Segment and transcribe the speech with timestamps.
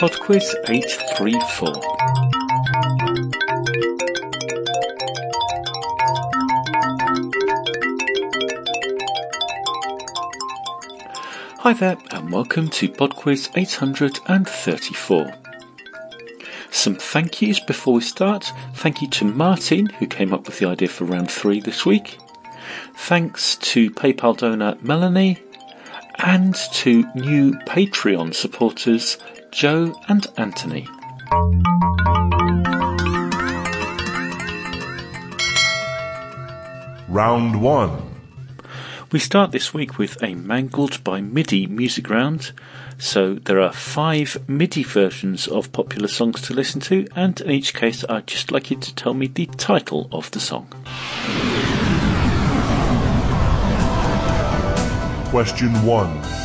[0.00, 1.74] PodQuiz 834.
[11.58, 15.34] Hi there, and welcome to PodQuiz 834.
[16.70, 18.54] Some thank yous before we start.
[18.72, 22.16] Thank you to Martin, who came up with the idea for round three this week.
[22.94, 25.40] Thanks to PayPal donor Melanie,
[26.18, 29.18] and to new Patreon supporters
[29.50, 30.86] Joe and Anthony.
[37.08, 38.02] Round 1.
[39.10, 42.52] We start this week with a Mangled by MIDI music round.
[42.98, 47.74] So there are five MIDI versions of popular songs to listen to, and in each
[47.74, 50.68] case, I'd just like you to tell me the title of the song.
[55.30, 56.39] Question 1.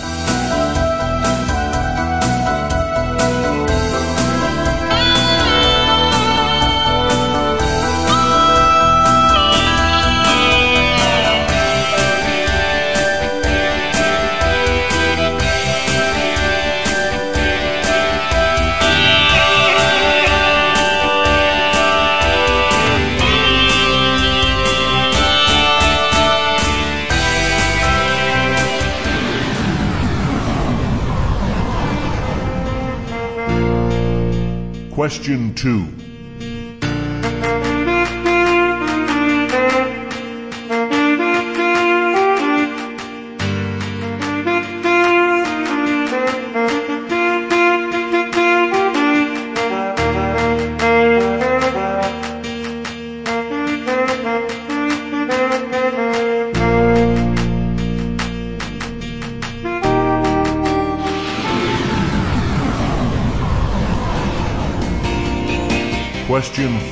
[35.05, 36.14] Question 2.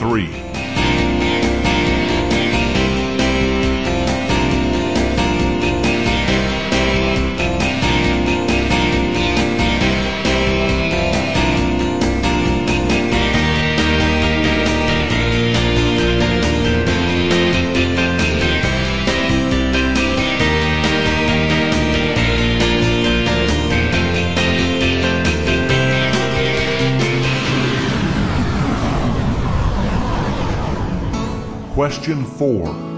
[0.04, 0.43] Question
[31.74, 32.93] Question 4.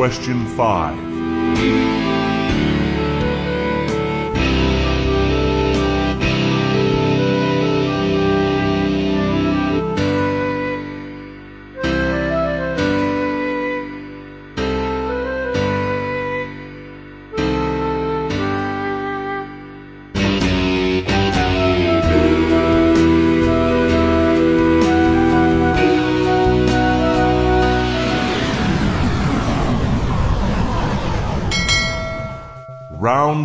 [0.00, 2.09] Question 5.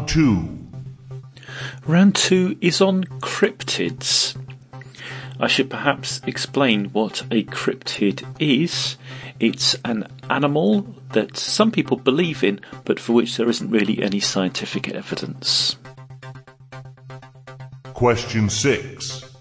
[0.05, 0.59] Round 2.
[1.87, 4.37] Round two is on cryptids.
[5.39, 8.97] I should perhaps explain what a cryptid is.
[9.39, 10.81] It's an animal
[11.13, 15.75] that some people believe in, but for which there isn't really any scientific evidence.
[17.93, 19.34] Question 6.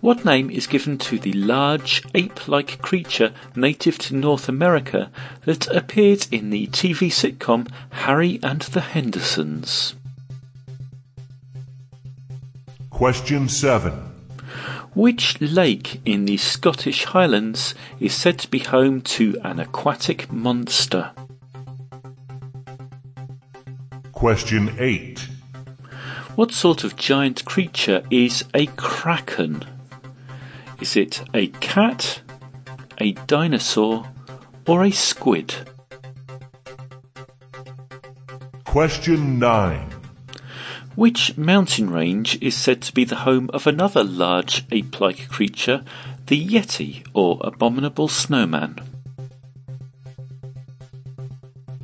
[0.00, 5.10] What name is given to the large ape like creature native to North America
[5.44, 9.94] that appeared in the TV sitcom Harry and the Hendersons?
[12.88, 13.92] Question 7.
[14.94, 21.12] Which lake in the Scottish Highlands is said to be home to an aquatic monster?
[24.12, 25.28] Question 8.
[26.36, 29.64] What sort of giant creature is a kraken?
[30.80, 32.22] Is it a cat,
[32.98, 34.08] a dinosaur,
[34.66, 35.54] or a squid?
[38.64, 39.90] Question 9.
[40.94, 45.84] Which mountain range is said to be the home of another large ape like creature,
[46.26, 48.78] the Yeti or abominable snowman?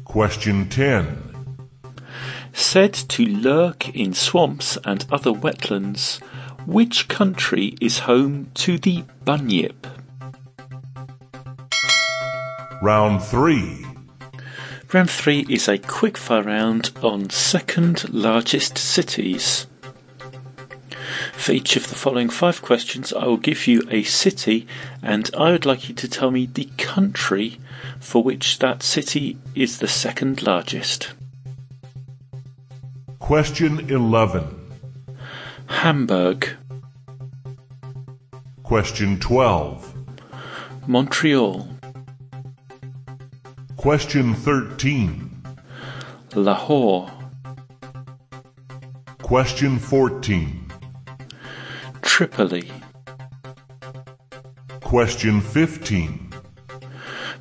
[0.04, 1.34] Question 10.
[2.54, 6.20] Said to lurk in swamps and other wetlands,
[6.66, 9.86] which country is home to the bunyip?
[12.82, 13.86] Round 3.
[14.92, 19.66] Round 3 is a quickfire round on second largest cities.
[21.32, 24.66] For each of the following five questions, I will give you a city,
[25.02, 27.60] and I would like you to tell me the country
[28.00, 31.12] for which that city is the second largest.
[33.20, 34.65] Question 11.
[35.68, 36.56] Hamburg,
[38.62, 39.94] Question 12.
[40.86, 41.68] Montreal,
[43.76, 45.42] Question 13.
[46.34, 47.10] Lahore,
[49.22, 50.68] Question 14.
[52.02, 52.70] Tripoli,
[54.80, 56.30] Question 15.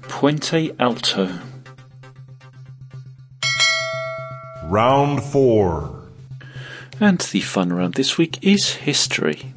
[0.07, 1.29] Puente Alto,
[4.63, 6.04] Round 4.
[6.99, 9.53] And the fun round this week is history.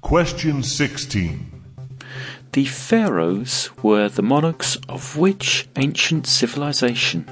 [0.00, 1.46] Question 16.
[2.52, 7.24] The pharaohs were the monarchs of which ancient civilization?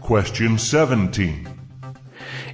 [0.00, 1.46] Question 17.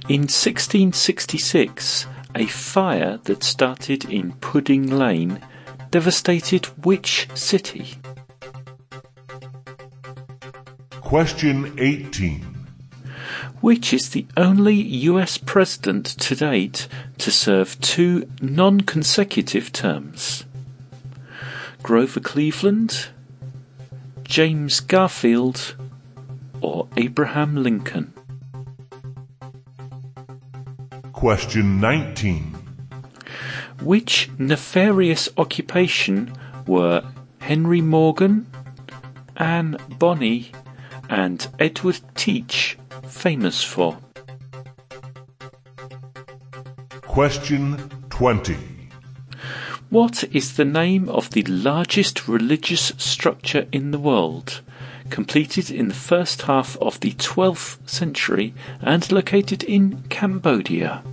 [0.07, 2.05] In 1666,
[2.35, 5.41] a fire that started in Pudding Lane
[5.89, 7.95] devastated which city?
[11.15, 12.41] Question 18.
[13.61, 16.89] Which is the only US president to date
[17.19, 20.43] to serve two non consecutive terms?
[21.81, 23.07] Grover Cleveland,
[24.23, 25.77] James Garfield,
[26.59, 28.13] or Abraham Lincoln?
[31.13, 32.57] Question 19.
[33.81, 36.33] Which nefarious occupation
[36.67, 37.05] were
[37.39, 38.51] Henry Morgan,
[39.37, 40.51] Anne Bonny,
[41.09, 43.97] and Edward Teach famous for?
[47.01, 48.57] Question 20.
[49.89, 54.61] What is the name of the largest religious structure in the world,
[55.09, 61.03] completed in the first half of the 12th century and located in Cambodia?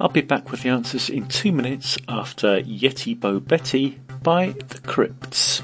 [0.00, 4.80] I'll be back with the answers in two minutes after Yeti Bo Betty by The
[4.80, 5.62] Crypts.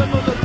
[0.00, 0.43] Of the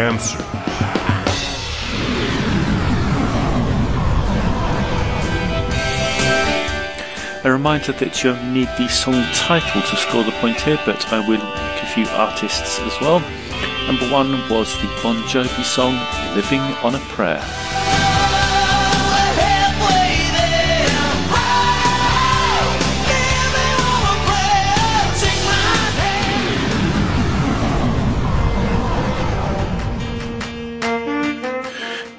[0.00, 0.38] answer.
[7.42, 11.12] A reminder that you only need the song title to score the point here, but
[11.12, 11.40] I will
[11.80, 13.20] give you artists as well.
[13.86, 15.94] Number one was the Bon Jovi song
[16.34, 17.79] Living on a Prayer.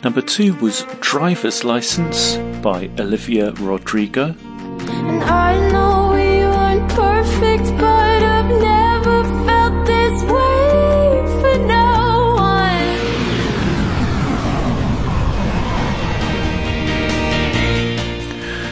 [0.04, 4.36] Number two was Driver's License by Olivia Rodrigo.
[4.90, 12.34] And I know we weren't perfect, but I've never felt this way for no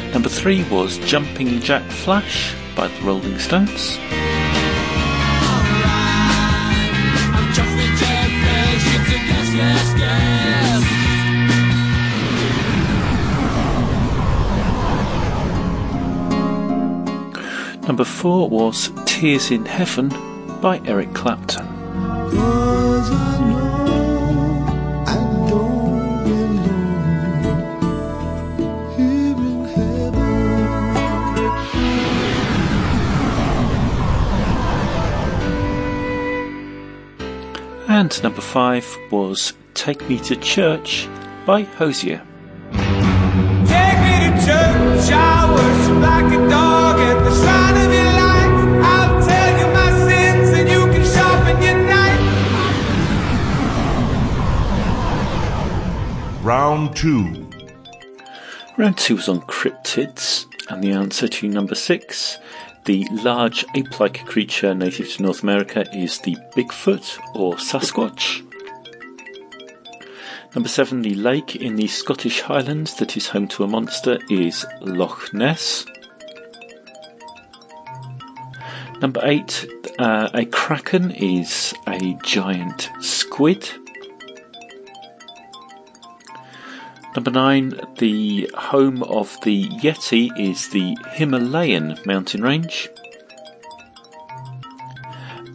[0.04, 0.12] one.
[0.14, 4.00] Number three was Jumping Jack Flash by the Rolling Stones.
[17.90, 20.10] Number four was Tears in Heaven
[20.62, 21.66] by Eric Clapton.
[22.30, 25.16] Cause I know I
[25.50, 27.00] don't belong
[28.96, 30.22] here in heaven.
[37.90, 41.10] And number five was Take Me to Church
[41.44, 42.22] by Hozier.
[42.72, 46.39] Take me to church, I worship like
[56.70, 57.50] Round 2.
[58.78, 62.38] Round two was on cryptids, and the answer to number six,
[62.86, 68.46] the large ape-like creature native to North America, is the Bigfoot or Sasquatch.
[70.54, 74.64] Number seven, the lake in the Scottish Highlands that is home to a monster is
[74.82, 75.88] Loch Ness.
[79.02, 83.68] Number eight, uh, a kraken is a giant squid.
[87.16, 92.90] Number nine, the home of the Yeti is the Himalayan mountain range.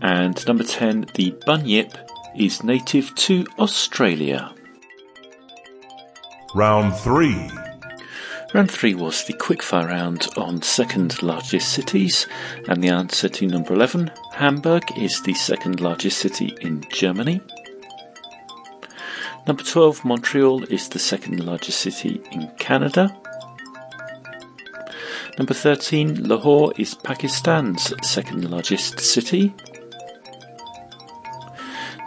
[0.03, 1.97] And number ten, the bunyip
[2.37, 4.53] is native to Australia.
[6.55, 7.51] Round 3.
[8.53, 12.29] Round three was the quickfire round on second largest cities,
[12.69, 17.41] and the answer to number 11, Hamburg, is the second largest city in Germany.
[19.47, 23.15] Number 12, Montreal, is the second largest city in Canada.
[25.37, 29.55] Number 13, Lahore, is Pakistan's second largest city.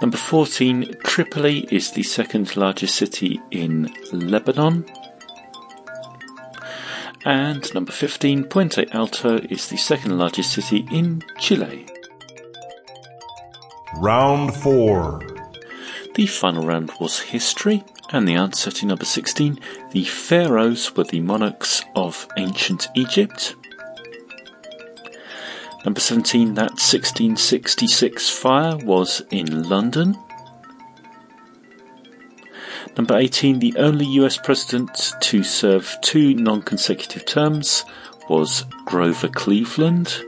[0.02, 4.86] Number 14, Tripoli, is the second largest city in Lebanon.
[7.24, 11.86] And number 15, Puente Alto is the second largest city in Chile.
[13.98, 15.37] Round 4.
[16.18, 19.60] The final round was history, and the answer to number 16,
[19.92, 23.54] the pharaohs were the monarchs of ancient Egypt.
[25.86, 30.18] Number 17, that 1666 fire was in London.
[32.98, 37.86] Number 18, the only US president to serve two non consecutive terms
[38.28, 40.24] was Grover Cleveland.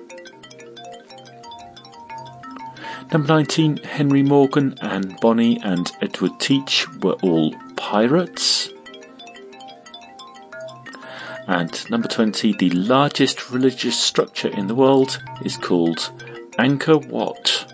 [3.11, 8.69] Number 19, Henry Morgan, Anne Bonny, and Edward Teach were all pirates.
[11.47, 16.11] And number 20, the largest religious structure in the world is called
[16.59, 17.65] Angkor Wat.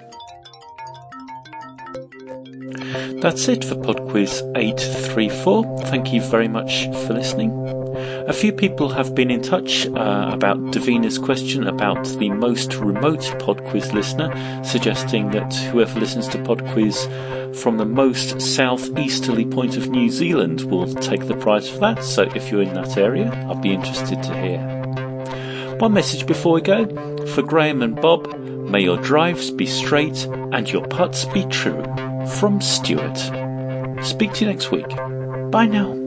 [3.22, 5.80] That's it for PodQuiz 834.
[5.88, 7.75] Thank you very much for listening.
[8.28, 13.22] A few people have been in touch uh, about Davina's question about the most remote
[13.40, 20.10] PodQuiz listener, suggesting that whoever listens to PodQuiz from the most southeasterly point of New
[20.10, 22.04] Zealand will take the prize for that.
[22.04, 25.78] So if you're in that area, I'd be interested to hear.
[25.78, 26.88] One message before we go
[27.28, 31.84] for Graham and Bob may your drives be straight and your putts be true.
[32.40, 33.20] From Stuart.
[34.04, 34.90] Speak to you next week.
[35.52, 36.05] Bye now.